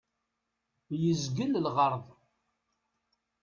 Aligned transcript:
Yezgel 1.01 1.53
lɣerḍ. 1.65 2.05